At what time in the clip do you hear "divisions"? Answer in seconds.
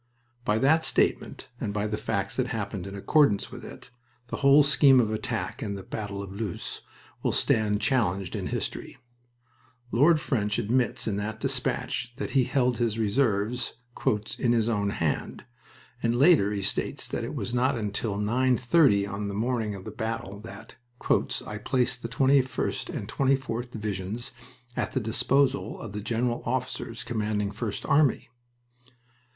23.69-24.31